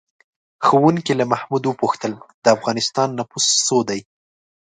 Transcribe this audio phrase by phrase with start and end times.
[0.65, 2.13] ښوونکي له محمود وپوښتل:
[2.43, 3.99] د افغانستان نفوس څو دی؟